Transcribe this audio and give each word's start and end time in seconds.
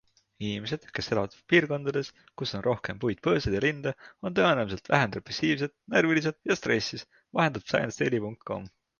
Inimesed, 0.45 0.85
kes 0.99 1.07
elavad 1.15 1.33
piirkondades, 1.51 2.07
kus 2.41 2.53
on 2.59 2.63
rohkem 2.67 3.01
puid-põõsaid 3.03 3.57
ja 3.57 3.61
linde, 3.65 3.93
on 4.29 4.37
tõenäolisemalt 4.39 4.89
vähem 4.93 5.13
depressiivsed, 5.17 5.75
närvilised 5.97 6.39
ja 6.53 6.57
stressis, 6.61 7.05
vahendab 7.41 7.69
ScienceDaily.com. 7.73 8.67